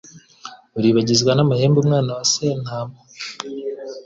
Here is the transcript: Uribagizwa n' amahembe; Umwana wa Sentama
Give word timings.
Uribagizwa 0.77 1.31
n' 1.33 1.43
amahembe; 1.45 1.77
Umwana 1.79 2.09
wa 2.17 2.25
Sentama 2.33 2.97